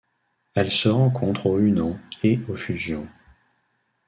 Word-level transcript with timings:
Elle 0.55 0.71
se 0.71 0.89
rencontre 0.89 1.45
au 1.45 1.59
Hunan 1.59 1.99
et 2.23 2.39
au 2.49 2.55
Fujian. 2.55 3.05